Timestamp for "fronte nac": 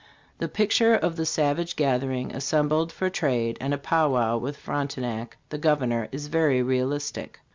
4.57-5.37